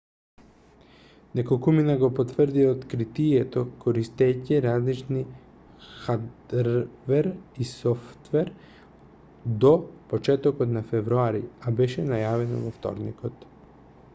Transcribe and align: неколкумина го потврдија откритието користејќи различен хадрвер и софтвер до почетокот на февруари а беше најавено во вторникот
неколкумина 1.39 1.95
го 2.03 2.07
потврдија 2.19 2.69
откритието 2.75 3.63
користејќи 3.83 4.57
различен 4.65 5.19
хадрвер 5.89 7.29
и 7.65 7.69
софтвер 7.73 8.51
до 9.67 9.75
почетокот 10.15 10.75
на 10.79 10.85
февруари 10.95 11.43
а 11.69 11.75
беше 11.83 12.07
најавено 12.13 12.65
во 12.67 12.73
вторникот 12.81 13.47